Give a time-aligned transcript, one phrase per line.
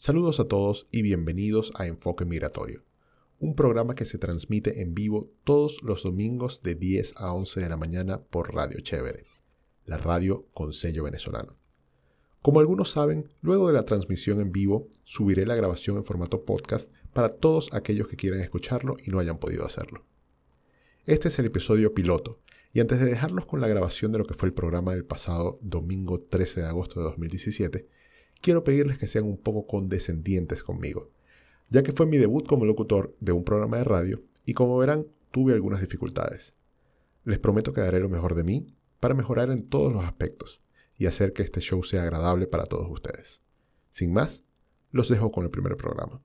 [0.00, 2.84] Saludos a todos y bienvenidos a Enfoque Migratorio,
[3.40, 7.68] un programa que se transmite en vivo todos los domingos de 10 a 11 de
[7.68, 9.24] la mañana por Radio Chévere,
[9.86, 11.56] la radio con sello venezolano.
[12.42, 16.92] Como algunos saben, luego de la transmisión en vivo subiré la grabación en formato podcast
[17.12, 20.04] para todos aquellos que quieran escucharlo y no hayan podido hacerlo.
[21.06, 22.38] Este es el episodio piloto,
[22.72, 25.58] y antes de dejarlos con la grabación de lo que fue el programa del pasado
[25.60, 27.88] domingo 13 de agosto de 2017,
[28.40, 31.10] quiero pedirles que sean un poco condescendientes conmigo,
[31.70, 35.06] ya que fue mi debut como locutor de un programa de radio y como verán
[35.30, 36.54] tuve algunas dificultades.
[37.24, 40.62] Les prometo que daré lo mejor de mí para mejorar en todos los aspectos
[40.96, 43.40] y hacer que este show sea agradable para todos ustedes.
[43.90, 44.42] Sin más,
[44.90, 46.22] los dejo con el primer programa.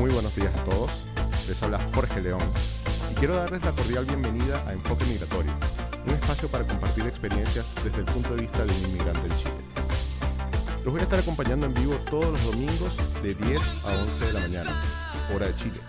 [0.00, 0.90] Muy buenos días a todos.
[1.46, 2.40] Les habla Jorge León
[3.12, 5.52] y quiero darles la cordial bienvenida a Enfoque Migratorio,
[6.06, 9.52] un espacio para compartir experiencias desde el punto de vista de un inmigrante en Chile.
[10.84, 14.32] Los voy a estar acompañando en vivo todos los domingos de 10 a 11 de
[14.32, 14.82] la mañana,
[15.34, 15.80] hora de Chile,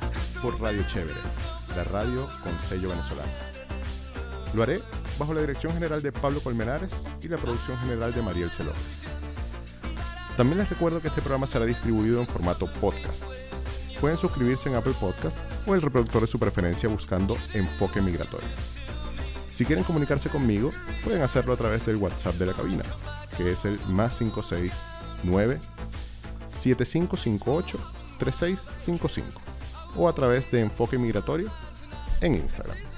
[0.42, 1.22] por Radio Chévere,
[1.78, 3.32] la radio con sello venezolano.
[4.54, 4.84] Lo haré
[5.18, 9.04] bajo la dirección general de Pablo Colmenares y la producción general de Mariel Celópez.
[10.36, 13.24] También les recuerdo que este programa será distribuido en formato podcast
[14.02, 18.48] pueden suscribirse en Apple Podcast o el reproductor de su preferencia buscando Enfoque Migratorio.
[19.48, 20.72] Si quieren comunicarse conmigo,
[21.04, 22.84] pueden hacerlo a través del WhatsApp de la cabina,
[23.38, 25.60] que es el más 569
[26.48, 27.78] 7558
[28.18, 29.40] 3655
[29.96, 31.52] o a través de Enfoque Migratorio
[32.22, 32.91] en Instagram.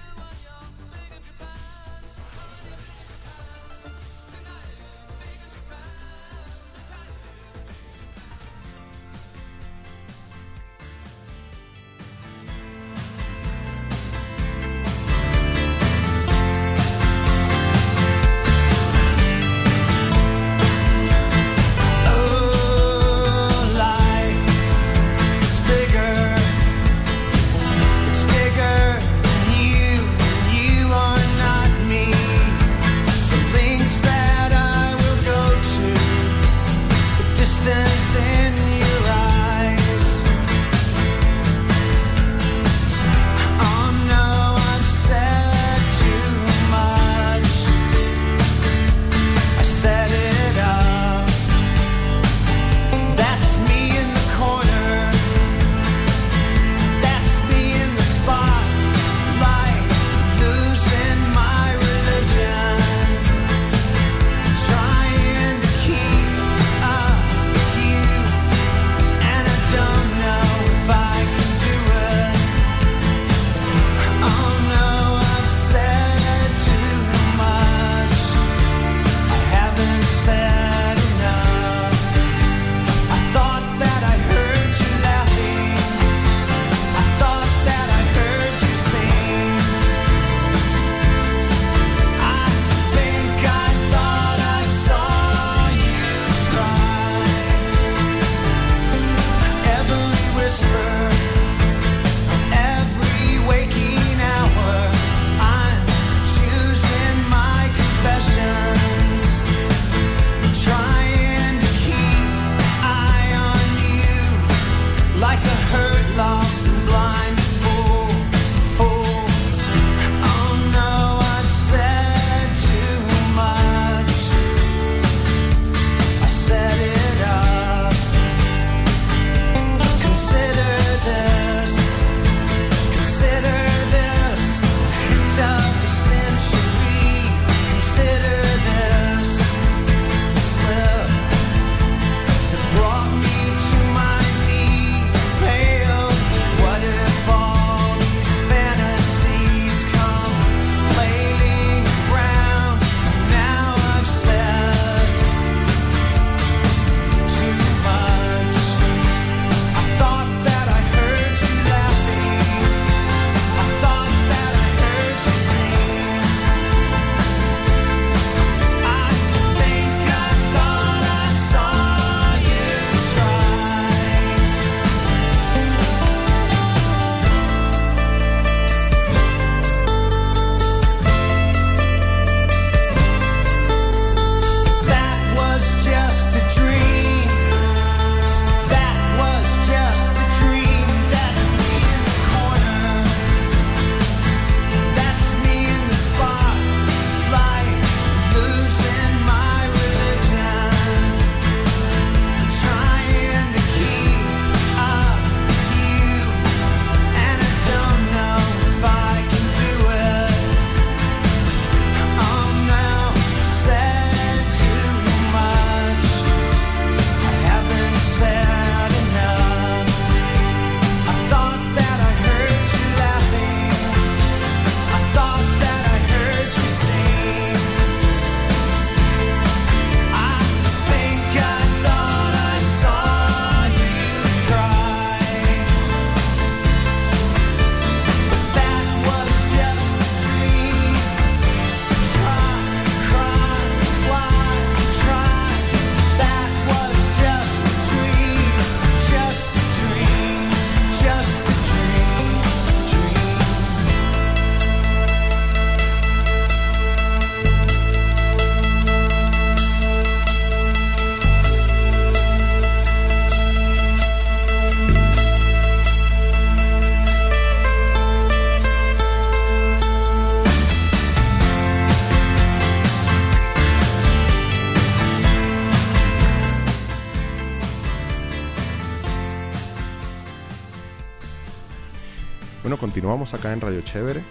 [283.23, 284.21] Continuamos acá en Radio Chévere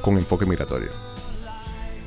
[0.00, 0.90] con Enfoque Migratorio.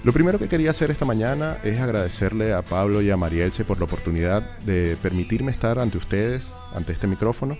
[0.06, 3.78] Lo primero que quería hacer esta mañana es agradecerle a Pablo y a Marielce por
[3.78, 7.58] la oportunidad de permitirme estar ante ustedes, ante este micrófono,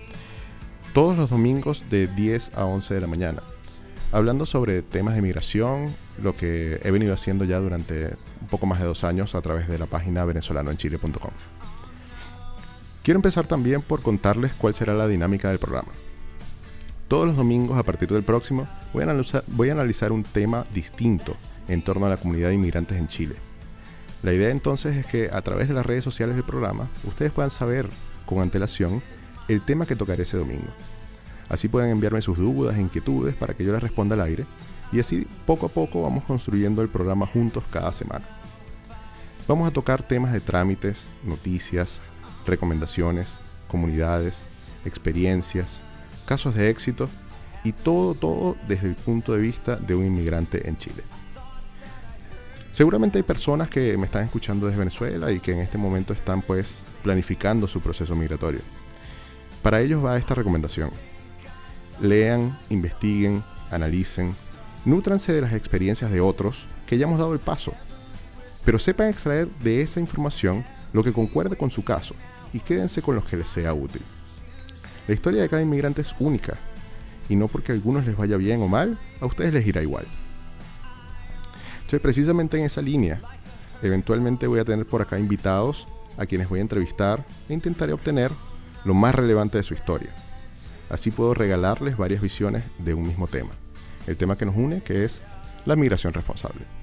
[0.94, 3.42] todos los domingos de 10 a 11 de la mañana,
[4.12, 8.06] hablando sobre temas de migración, lo que he venido haciendo ya durante
[8.40, 11.32] un poco más de dos años a través de la página venezolanoenchile.com.
[13.02, 15.92] Quiero empezar también por contarles cuál será la dinámica del programa.
[17.08, 22.04] Todos los domingos a partir del próximo voy a, analizar, un tema distinto en torno
[22.04, 23.34] a la comunidad de inmigrantes en Chile.
[24.22, 27.50] La idea entonces es que a través de las redes sociales del programa ustedes puedan
[27.50, 27.88] saber
[28.26, 29.02] con antelación
[29.48, 30.68] el tema que tocaré ese domingo.
[31.48, 34.44] Así pueden enviarme sus dudas e inquietudes para que yo les responda al aire
[34.92, 38.26] y así poco a poco vamos construyendo el programa juntos cada semana.
[39.46, 42.02] Vamos a tocar temas de trámites, noticias,
[42.44, 43.28] recomendaciones,
[43.68, 44.42] comunidades,
[44.84, 45.82] experiencias,
[46.28, 47.08] casos de éxito
[47.64, 51.02] y todo, todo desde el punto de vista de un inmigrante en Chile.
[52.70, 56.42] Seguramente hay personas que me están escuchando desde Venezuela y que en este momento están
[56.42, 58.60] pues planificando su proceso migratorio.
[59.62, 60.90] Para ellos va esta recomendación.
[61.98, 64.34] Lean, investiguen, analicen,
[64.84, 67.72] nútranse de las experiencias de otros que ya hemos dado el paso,
[68.66, 72.14] pero sepan extraer de esa información lo que concuerde con su caso
[72.52, 74.02] y quédense con los que les sea útil.
[75.08, 76.58] La historia de cada inmigrante es única,
[77.30, 80.06] y no porque a algunos les vaya bien o mal, a ustedes les irá igual.
[81.76, 83.22] Entonces, precisamente en esa línea,
[83.80, 85.88] eventualmente voy a tener por acá invitados
[86.18, 88.30] a quienes voy a entrevistar e intentaré obtener
[88.84, 90.10] lo más relevante de su historia.
[90.90, 93.52] Así puedo regalarles varias visiones de un mismo tema,
[94.06, 95.22] el tema que nos une, que es
[95.64, 96.77] la migración responsable.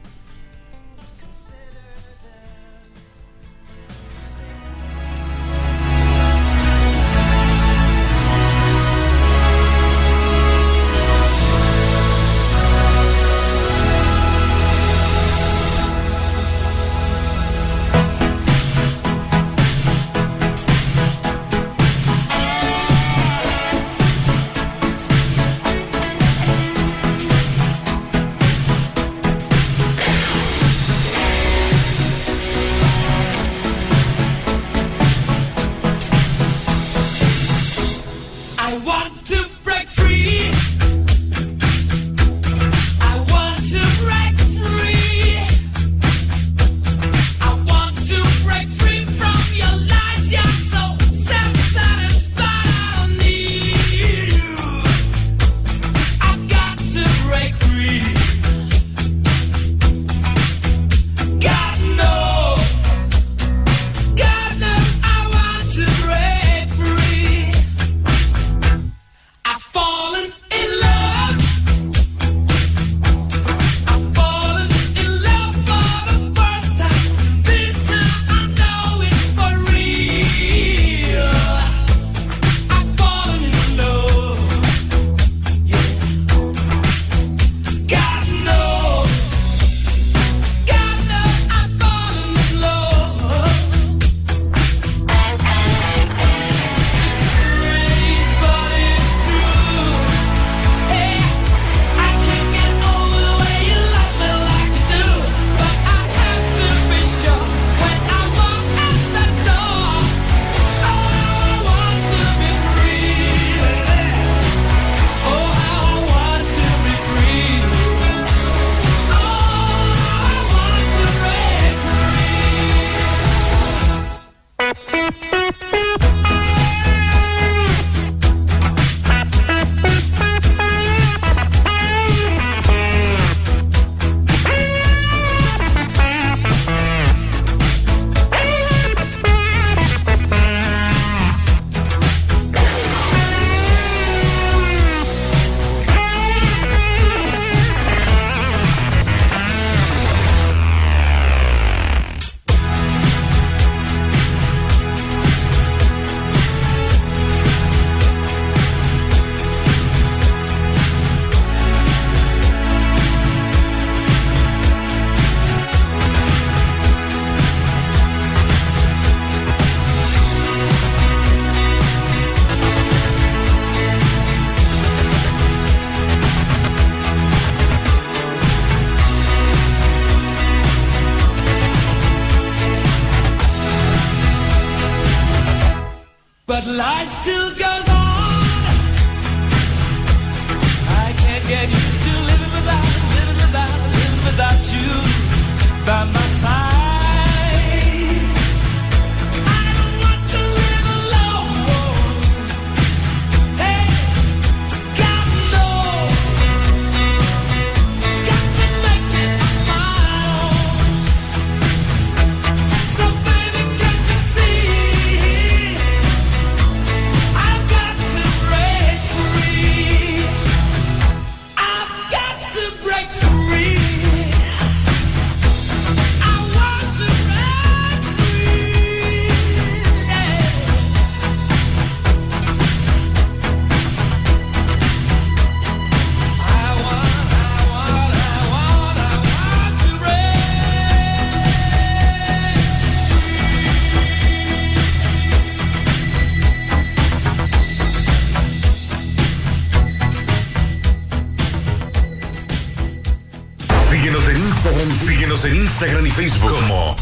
[254.66, 256.96] Síguenos en Instagram y Facebook como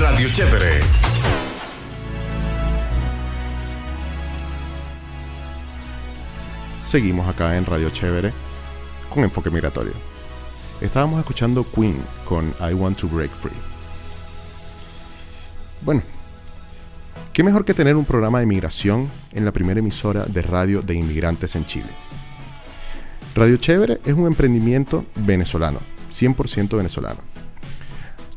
[0.00, 0.80] Radio Chévere.
[6.80, 8.32] Seguimos acá en Radio Chévere
[9.10, 9.92] con enfoque migratorio.
[10.80, 13.52] Estábamos escuchando Queen con I Want to Break Free.
[15.82, 16.00] Bueno,
[17.34, 20.94] ¿qué mejor que tener un programa de migración en la primera emisora de radio de
[20.94, 21.90] inmigrantes en Chile?
[23.34, 25.80] Radio Chévere es un emprendimiento venezolano,
[26.18, 27.20] 100% venezolano.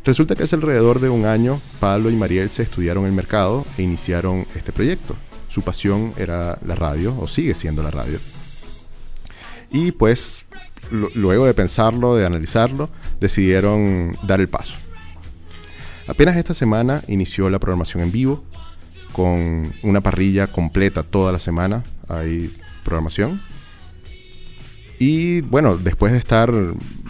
[0.04, 3.84] Resulta que hace alrededor de un año Pablo y Mariel se estudiaron el mercado e
[3.84, 5.16] iniciaron este proyecto.
[5.50, 8.20] Su pasión era la radio, o sigue siendo la radio.
[9.72, 10.46] Y pues
[10.92, 14.76] luego de pensarlo, de analizarlo, decidieron dar el paso.
[16.08, 18.44] Apenas esta semana inició la programación en vivo
[19.12, 21.84] con una parrilla completa toda la semana.
[22.08, 22.52] Hay
[22.84, 23.42] programación.
[25.00, 26.54] Y bueno, después de estar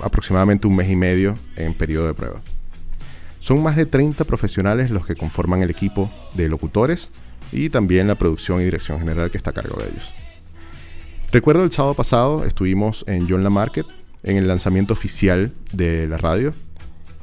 [0.02, 2.40] aproximadamente un mes y medio en periodo de prueba.
[3.40, 7.10] Son más de 30 profesionales los que conforman el equipo de locutores
[7.52, 10.12] y también la producción y dirección general que está a cargo de ellos.
[11.32, 13.88] Recuerdo el sábado pasado estuvimos en John La Market
[14.24, 16.54] en el lanzamiento oficial de la radio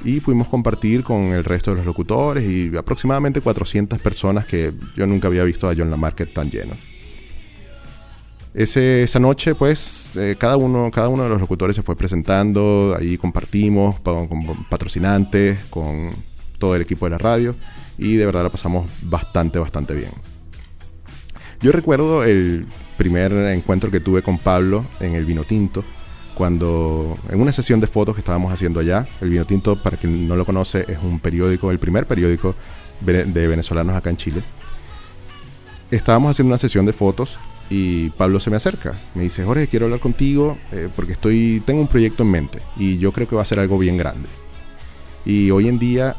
[0.04, 5.06] y pudimos compartir con el resto de los locutores y aproximadamente 400 personas que yo
[5.06, 6.74] nunca había visto a John La Market tan lleno.
[8.56, 13.18] Esa noche, pues, eh, cada, uno, cada uno de los locutores se fue presentando, ahí
[13.18, 16.12] compartimos con, con patrocinantes, con
[16.58, 17.54] todo el equipo de la radio
[17.98, 20.10] y de verdad la pasamos bastante, bastante bien.
[21.60, 25.84] Yo recuerdo el primer encuentro que tuve con Pablo en el Vino Tinto,
[26.34, 30.28] cuando en una sesión de fotos que estábamos haciendo allá, el Vino Tinto, para quien
[30.28, 32.54] no lo conoce, es un periódico, el primer periódico
[33.00, 34.42] de venezolanos acá en Chile.
[35.90, 39.86] Estábamos haciendo una sesión de fotos y Pablo se me acerca, me dice, Jorge, quiero
[39.86, 43.42] hablar contigo eh, porque estoy, tengo un proyecto en mente y yo creo que va
[43.42, 44.28] a ser algo bien grande.
[45.24, 46.14] Y hoy en día,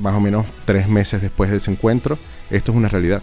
[0.00, 2.18] más o menos tres meses después de ese encuentro,
[2.50, 3.22] esto es una realidad.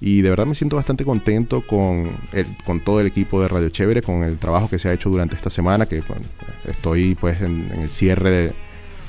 [0.00, 2.10] Y de verdad me siento bastante contento con,
[2.64, 5.34] con todo el equipo de Radio Chévere, con el trabajo que se ha hecho durante
[5.34, 6.02] esta semana, que
[6.68, 8.52] estoy pues en, el cierre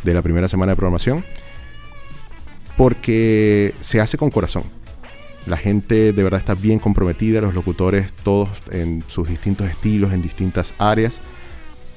[0.04, 1.26] de la primera semana de programación,
[2.78, 4.64] porque se hace con corazón.
[5.46, 10.22] La gente de verdad está bien comprometida, los locutores todos en sus distintos estilos, en
[10.22, 11.20] distintas áreas,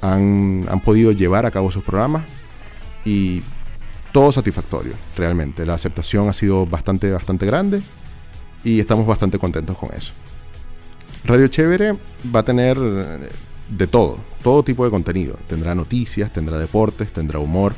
[0.02, 2.24] han, han podido llevar a cabo sus programas
[3.04, 3.42] y
[4.12, 5.64] todo satisfactorio, realmente.
[5.64, 7.82] La aceptación ha sido bastante, bastante grande
[8.64, 10.12] y estamos bastante contentos con eso.
[11.24, 11.96] Radio Chévere
[12.34, 13.28] va a tener eh,
[13.70, 15.38] de todo, todo tipo de contenido.
[15.48, 17.74] Tendrá noticias, tendrá deportes, tendrá humor,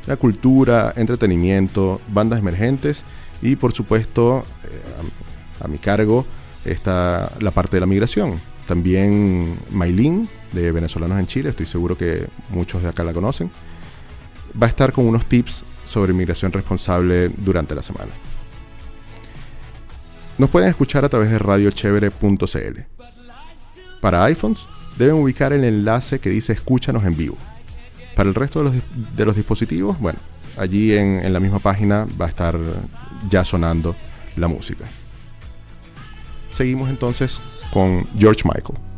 [0.00, 3.04] tendrá cultura, entretenimiento, bandas emergentes
[3.44, 6.26] y por supuesto eh, a, mi cargo
[6.64, 8.40] está la parte de la migración.
[8.66, 13.50] También Maylin de Venezolanos en Chile, estoy seguro que muchos de acá la conocen,
[14.60, 18.12] va a estar con unos tips sobre migración responsable durante la semana.
[20.38, 22.80] Nos pueden escuchar a través de radiochevere.cl.
[24.00, 27.36] Para iPhones, deben ubicar el enlace que dice escúchanos en vivo.
[28.16, 30.18] Para el resto de los, dispositivos, bueno,
[30.56, 32.58] allí en la misma página va a estar
[33.28, 33.94] ya sonando
[34.36, 34.84] la música.
[36.52, 37.40] Seguimos entonces
[37.72, 38.93] con George Michael.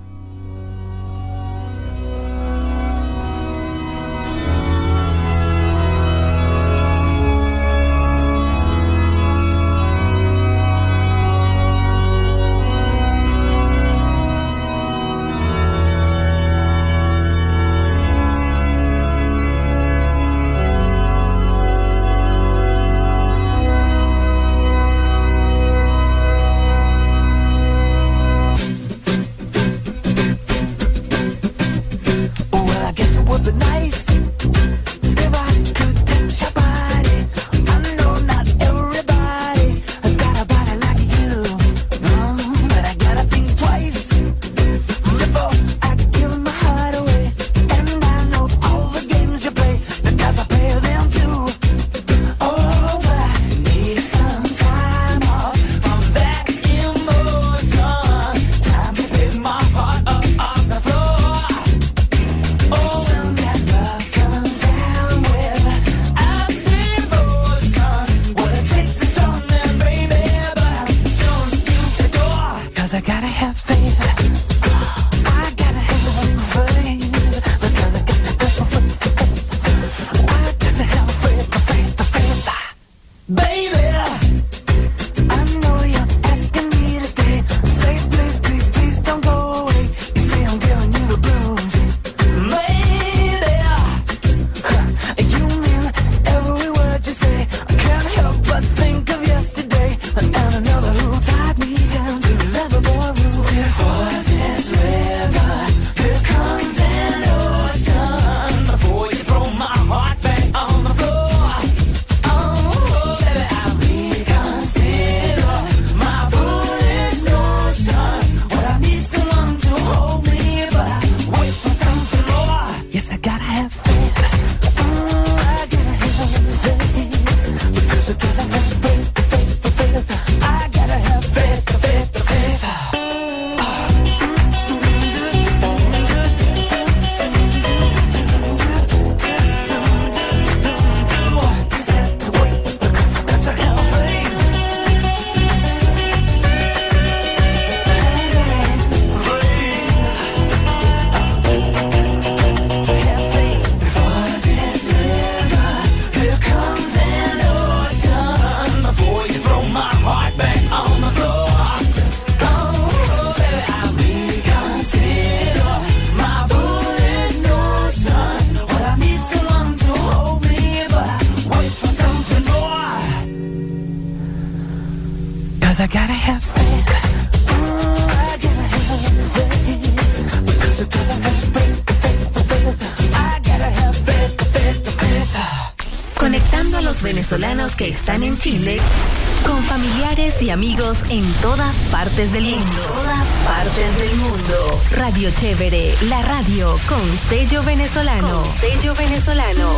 [195.38, 198.42] Chévere, la radio con sello venezolano.
[198.42, 199.70] Con sello venezolano.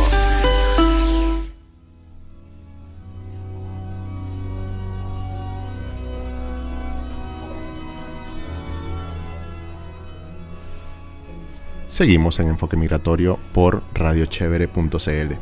[11.89, 15.35] Seguimos en Enfoque Migratorio por radiochevere.cl.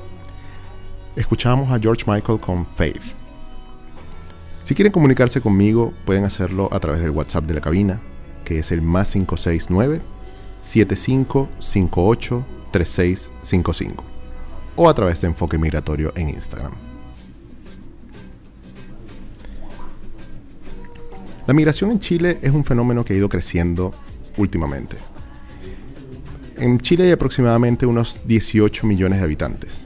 [1.16, 3.14] Escuchamos a George Michael con Faith.
[4.64, 8.02] Si quieren comunicarse conmigo, pueden hacerlo a través del WhatsApp de la cabina,
[8.48, 10.00] que es el más 569
[10.62, 14.04] 7558 3655
[14.78, 16.72] o a través de Enfoque Migratorio en Instagram.
[21.46, 23.94] La migración en Chile es un fenómeno que ha ido creciendo
[24.38, 24.96] últimamente.
[26.56, 29.84] En Chile hay aproximadamente unos 18 millones de habitantes,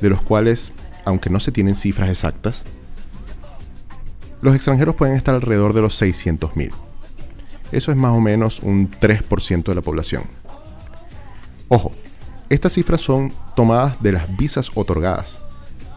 [0.00, 0.74] de los cuales,
[1.06, 2.64] aunque no se tienen cifras exactas,
[4.42, 6.85] los extranjeros pueden estar alrededor de los 600.000.
[7.72, 10.24] Eso es más o menos un 3% de la población.
[11.68, 11.92] Ojo,
[12.48, 15.40] estas cifras son tomadas de las visas otorgadas,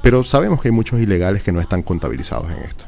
[0.01, 2.85] pero sabemos que hay muchos ilegales que no están contabilizados en esto.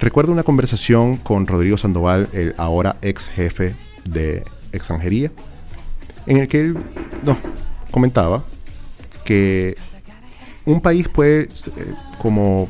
[0.00, 3.76] Recuerdo una conversación con Rodrigo Sandoval, el ahora ex jefe
[4.08, 5.32] de extranjería,
[6.26, 6.78] en el que él
[7.90, 8.44] comentaba
[9.24, 9.76] que
[10.64, 11.48] un país puede, eh,
[12.20, 12.68] como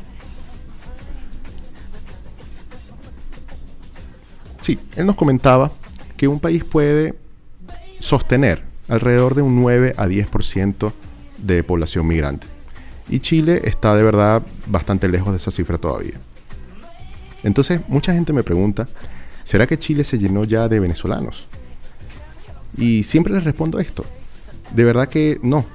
[4.61, 5.71] Sí, él nos comentaba
[6.17, 7.15] que un país puede
[7.99, 10.91] sostener alrededor de un 9 a 10%
[11.37, 12.47] de población migrante.
[13.09, 16.19] Y Chile está de verdad bastante lejos de esa cifra todavía.
[17.43, 18.87] Entonces, mucha gente me pregunta,
[19.43, 21.47] ¿será que Chile se llenó ya de venezolanos?
[22.77, 24.05] Y siempre les respondo esto.
[24.75, 25.65] De verdad que no.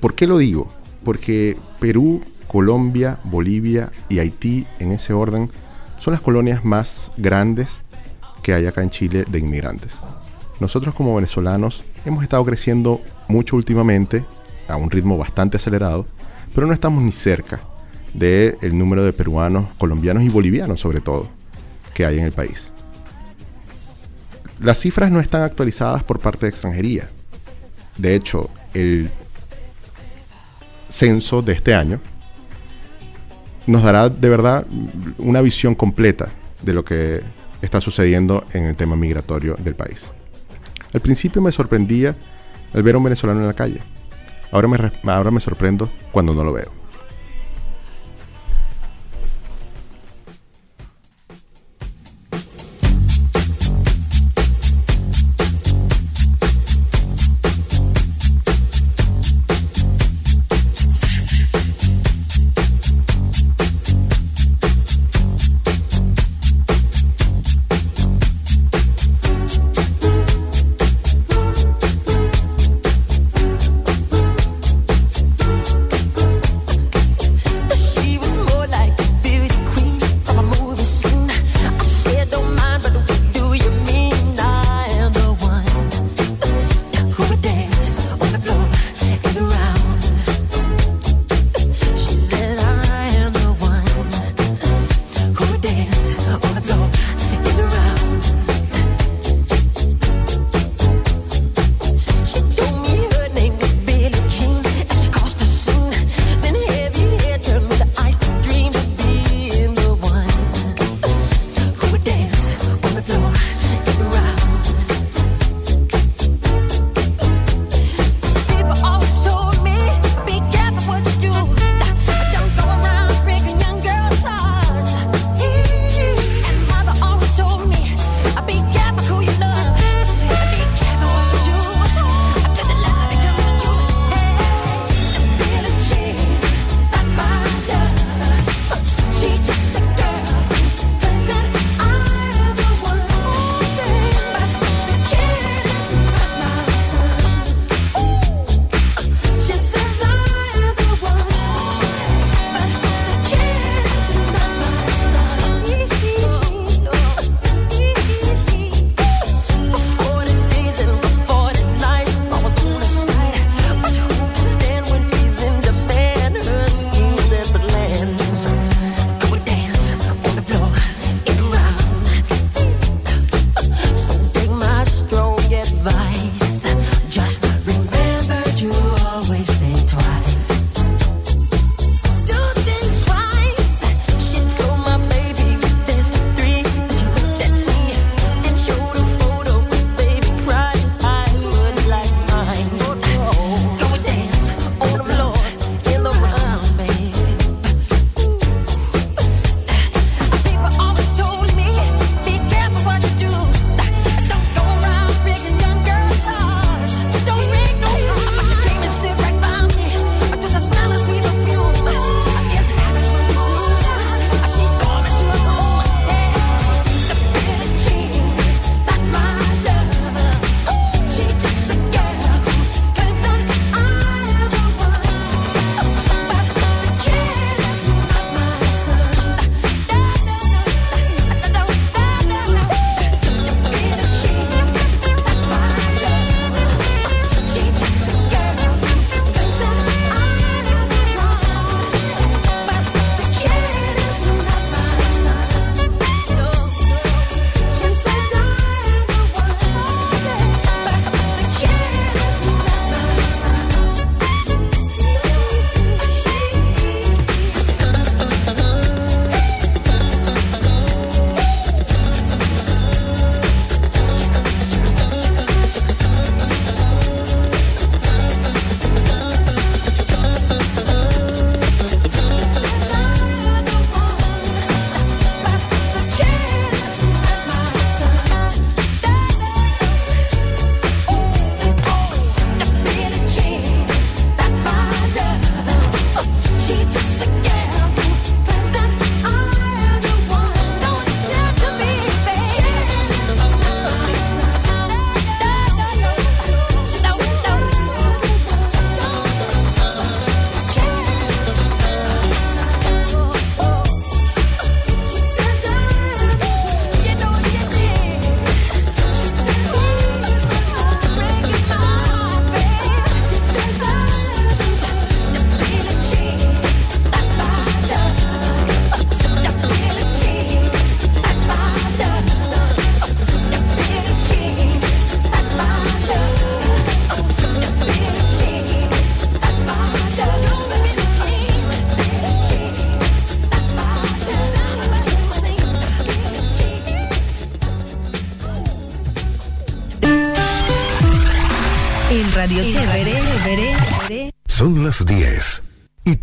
[0.00, 0.68] ¿Por qué lo digo?
[1.04, 5.50] Porque Perú, Colombia, Bolivia y Haití, en ese orden,
[5.98, 7.68] son las colonias más grandes
[8.46, 9.94] que hay acá en Chile de inmigrantes.
[10.60, 14.24] Nosotros como venezolanos hemos estado creciendo mucho últimamente,
[14.68, 16.06] a un ritmo bastante acelerado,
[16.54, 17.58] pero no estamos ni cerca
[18.14, 21.28] del el número de peruanos, colombianos y bolivianos sobre todo
[21.92, 22.70] que hay en el país.
[24.60, 27.10] Las cifras no están actualizadas por parte de extranjería.
[27.96, 29.10] De hecho, el
[30.88, 31.98] censo de este año
[33.66, 34.64] nos dará de verdad
[35.18, 36.28] una visión completa
[36.62, 37.24] de lo que
[37.66, 40.10] está sucediendo en el tema migratorio del país.
[40.94, 42.14] Al principio me sorprendía
[42.72, 43.80] al ver un venezolano en la calle.
[44.50, 46.75] Ahora me, ahora me sorprendo cuando no lo veo.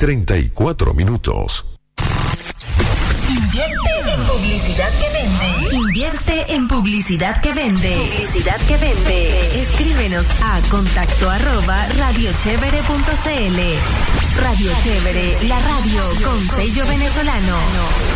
[0.03, 1.65] 34 minutos.
[3.29, 5.75] Invierte en publicidad que vende.
[5.77, 7.95] Invierte en publicidad que vende.
[7.95, 9.61] Publicidad que vende.
[9.61, 13.59] Escríbenos a contacto arroba radiochevere.cl.
[14.41, 18.12] Radio Chévere, la radio con sello venezolano.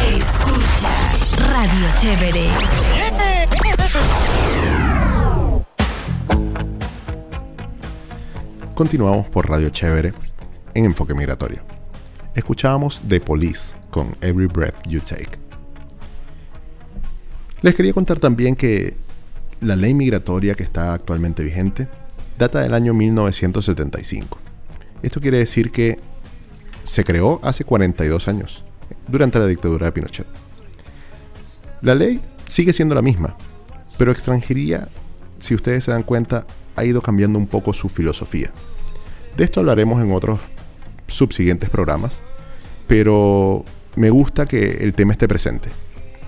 [0.08, 0.88] escucha.
[1.50, 2.48] Radio Chévere.
[8.74, 10.12] Continuamos por Radio Chévere
[10.74, 11.62] en Enfoque Migratorio.
[12.34, 15.38] Escuchábamos The Police con Every Breath You Take.
[17.62, 18.96] Les quería contar también que
[19.60, 21.88] la ley migratoria que está actualmente vigente
[22.38, 24.38] data del año 1975.
[25.02, 25.98] Esto quiere decir que
[26.84, 28.64] se creó hace 42 años,
[29.08, 30.26] durante la dictadura de Pinochet.
[31.80, 33.36] La ley sigue siendo la misma,
[33.96, 34.88] pero extranjería,
[35.38, 38.50] si ustedes se dan cuenta, ha ido cambiando un poco su filosofía.
[39.36, 40.40] De esto hablaremos en otros
[41.06, 42.20] subsiguientes programas,
[42.86, 43.64] pero
[43.96, 45.70] me gusta que el tema esté presente,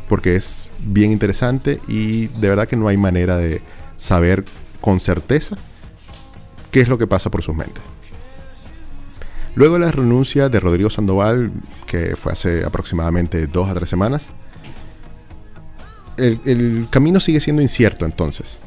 [0.08, 3.62] porque es bien interesante y de verdad que no hay manera de
[3.96, 4.44] saber
[4.80, 5.56] con certeza
[6.70, 7.82] qué es lo que pasa por sus mentes.
[9.54, 11.52] Luego de la renuncia de Rodrigo Sandoval,
[11.86, 14.32] que fue hace aproximadamente dos a tres semanas,
[16.16, 18.58] el, camino sigue siendo incierto entonces.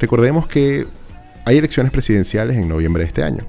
[0.00, 0.86] Recordemos que
[1.44, 3.46] hay elecciones presidenciales en noviembre de este año.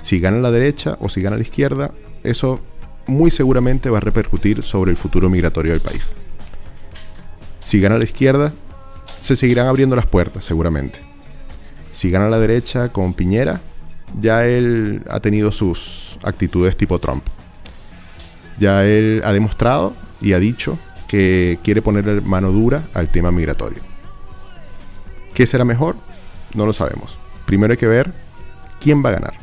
[0.00, 2.60] Si gana la derecha o si gana la izquierda, eso
[3.06, 6.12] muy seguramente va a repercutir sobre el futuro migratorio del país.
[7.62, 8.52] Si gana la izquierda,
[9.20, 11.00] se seguirán abriendo las puertas, seguramente.
[11.92, 13.60] Si gana la derecha con Piñera,
[14.20, 17.22] ya él ha tenido sus actitudes tipo Trump.
[18.58, 23.80] Ya él ha demostrado y ha dicho que quiere poner mano dura al tema migratorio.
[25.34, 25.96] ¿Qué será mejor?
[26.54, 27.18] No lo sabemos.
[27.44, 28.12] Primero hay que ver
[28.80, 29.34] quién va a ganar.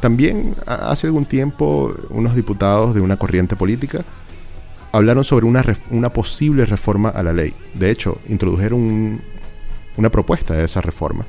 [0.00, 4.00] También hace algún tiempo unos diputados de una corriente política
[4.90, 7.54] hablaron sobre una, una posible reforma a la ley.
[7.74, 9.20] De hecho, introdujeron un-
[9.96, 11.24] una propuesta de esa reforma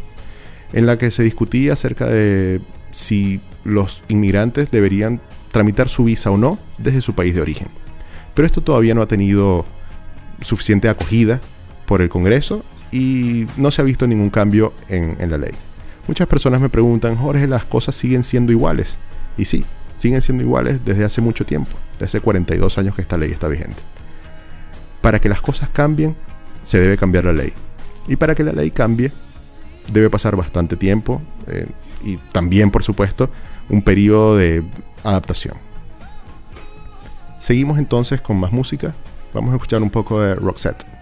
[0.74, 6.38] en la que se discutía acerca de si los inmigrantes deberían tramitar su visa o
[6.38, 7.68] no desde su país de origen.
[8.34, 9.66] Pero esto todavía no ha tenido
[10.42, 11.40] suficiente acogida
[11.86, 15.52] por el Congreso y no se ha visto ningún cambio en, la ley.
[16.08, 18.97] Muchas personas me preguntan, Jorge, las cosas siguen siendo iguales.
[19.38, 19.64] Y sí,
[19.97, 23.47] siguen siendo iguales desde hace mucho tiempo, desde hace 42 años que esta ley está
[23.47, 23.82] vigente.
[25.02, 26.16] Para que las cosas cambien,
[26.64, 27.54] se debe cambiar la ley.
[28.08, 29.12] Y para que la ley cambie,
[29.88, 31.68] debe pasar bastante tiempo eh,
[32.04, 33.30] y también, por supuesto,
[33.70, 34.64] un periodo de
[35.04, 35.56] adaptación.
[37.40, 38.94] Seguimos entonces con más música.
[39.34, 40.93] Vamos a escuchar un poco de Roxette.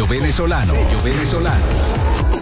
[0.00, 0.72] Sello venezolano.
[0.72, 2.39] Sello venezolano.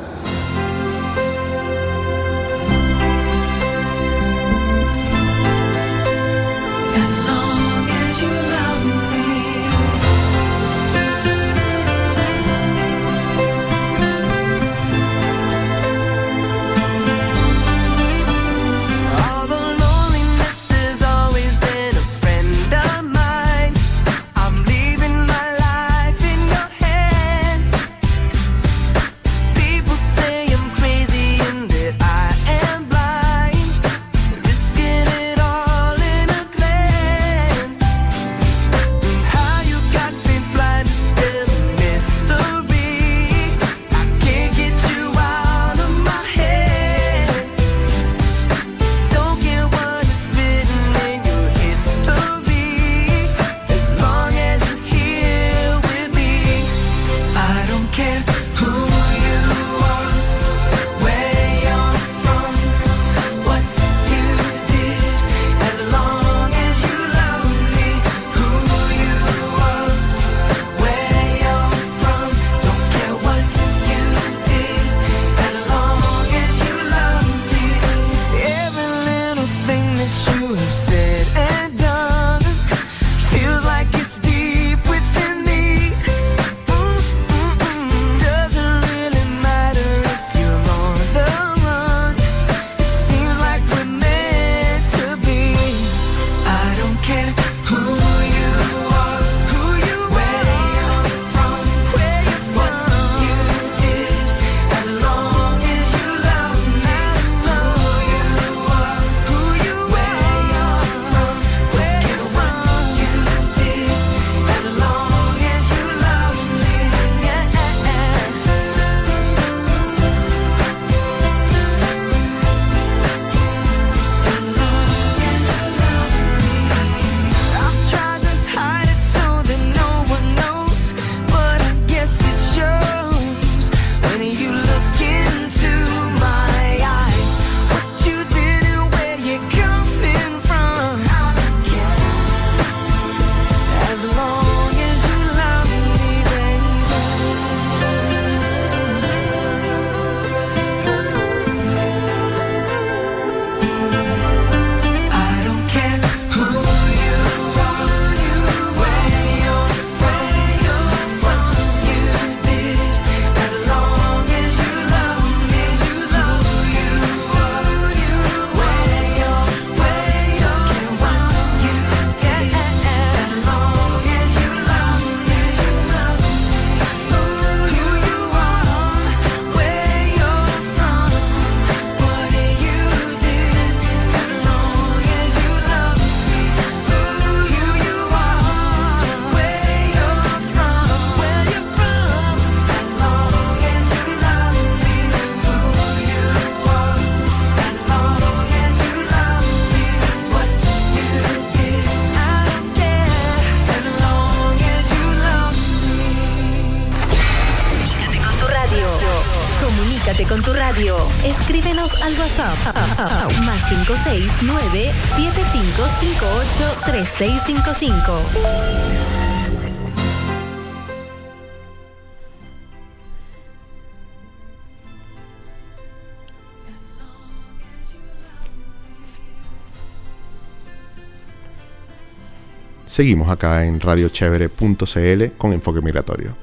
[232.98, 236.34] Seguimos acá en radiochevere.cl con enfoque migratorio.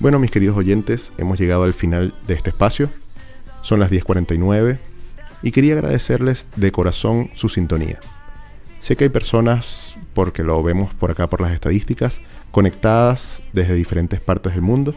[0.00, 2.90] Bueno, mis queridos oyentes, hemos llegado al final de este espacio.
[3.62, 4.76] Son las 10.49
[5.42, 7.98] y quería agradecerles de corazón su sintonía.
[8.80, 12.20] Sé que hay personas, porque lo vemos por acá por las estadísticas,
[12.50, 14.94] conectadas desde diferentes partes del mundo,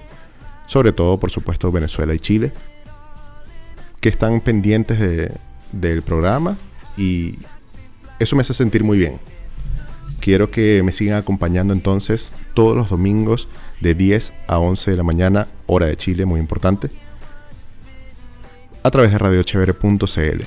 [0.68, 2.52] sobre todo por supuesto Venezuela y Chile,
[4.02, 5.32] que están pendientes de,
[5.72, 6.58] del programa
[6.98, 7.40] y
[8.20, 9.35] eso me hace sentir muy bien.
[10.20, 13.48] Quiero que me sigan acompañando entonces todos los domingos
[13.82, 16.90] de 10 a 11 de la mañana, hora de Chile, muy importante,
[18.84, 20.42] a través de radiochevere.cl.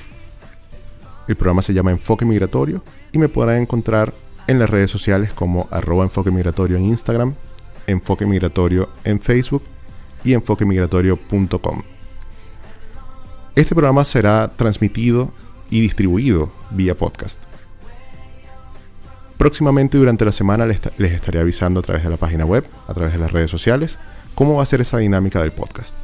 [1.27, 4.13] El programa se llama Enfoque Migratorio y me podrán encontrar
[4.47, 7.35] en las redes sociales como arroba enfoque migratorio en Instagram,
[7.85, 9.61] enfoque migratorio en Facebook
[10.23, 11.83] y enfoquemigratorio.com.
[13.55, 15.31] Este programa será transmitido
[15.69, 17.48] y distribuido vía podcast.
[19.39, 22.93] Próximamente durante la semana les, les estaré avisando a través de la página web, a
[22.93, 23.97] través de las redes sociales,
[24.35, 25.95] cómo va a ser esa dinámica del podcast.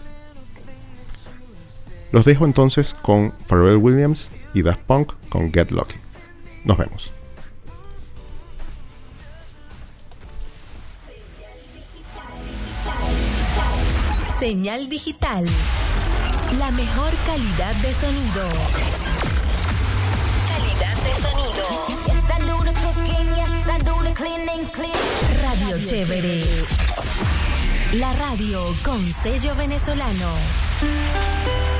[2.13, 5.97] Los dejo entonces con Pharrell Williams y Daft Punk con Get Lucky.
[6.63, 7.11] Nos vemos.
[14.39, 15.45] Señal digital.
[16.57, 18.47] La mejor calidad de sonido.
[20.47, 22.14] Calidad de sonido.
[25.41, 26.43] Radio Chévere.
[27.93, 31.74] La radio con sello venezolano.